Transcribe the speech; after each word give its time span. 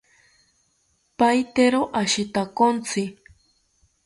Pahitero 1.17 1.81
ashitakontzi 2.01 3.03